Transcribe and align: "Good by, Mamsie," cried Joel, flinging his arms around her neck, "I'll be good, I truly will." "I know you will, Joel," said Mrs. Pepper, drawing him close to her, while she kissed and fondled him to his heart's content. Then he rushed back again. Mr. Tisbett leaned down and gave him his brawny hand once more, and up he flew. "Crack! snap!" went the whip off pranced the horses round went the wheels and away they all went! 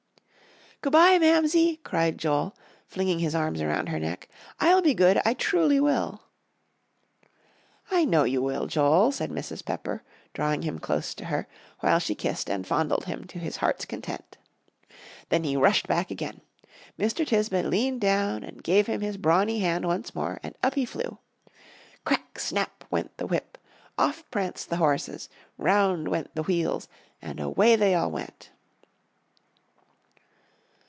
"Good 0.83 0.93
by, 0.93 1.19
Mamsie," 1.19 1.77
cried 1.83 2.17
Joel, 2.17 2.55
flinging 2.87 3.19
his 3.19 3.35
arms 3.35 3.61
around 3.61 3.89
her 3.89 3.99
neck, 3.99 4.27
"I'll 4.59 4.81
be 4.81 4.95
good, 4.95 5.21
I 5.23 5.35
truly 5.35 5.79
will." 5.79 6.23
"I 7.91 8.03
know 8.03 8.23
you 8.23 8.41
will, 8.41 8.65
Joel," 8.65 9.11
said 9.11 9.29
Mrs. 9.29 9.63
Pepper, 9.63 10.01
drawing 10.33 10.63
him 10.63 10.79
close 10.79 11.13
to 11.13 11.25
her, 11.25 11.47
while 11.81 11.99
she 11.99 12.15
kissed 12.15 12.49
and 12.49 12.65
fondled 12.65 13.05
him 13.05 13.25
to 13.27 13.37
his 13.37 13.57
heart's 13.57 13.85
content. 13.85 14.39
Then 15.29 15.43
he 15.43 15.55
rushed 15.55 15.87
back 15.87 16.09
again. 16.09 16.41
Mr. 16.97 17.27
Tisbett 17.27 17.69
leaned 17.69 18.01
down 18.01 18.43
and 18.43 18.63
gave 18.63 18.87
him 18.87 19.01
his 19.01 19.17
brawny 19.17 19.59
hand 19.59 19.85
once 19.85 20.15
more, 20.15 20.39
and 20.41 20.55
up 20.63 20.73
he 20.73 20.85
flew. 20.85 21.19
"Crack! 22.05 22.39
snap!" 22.39 22.85
went 22.89 23.15
the 23.17 23.27
whip 23.27 23.59
off 23.99 24.27
pranced 24.31 24.71
the 24.71 24.77
horses 24.77 25.29
round 25.59 26.07
went 26.07 26.33
the 26.33 26.41
wheels 26.41 26.87
and 27.21 27.39
away 27.39 27.75
they 27.75 27.93
all 27.93 28.09
went! 28.09 28.49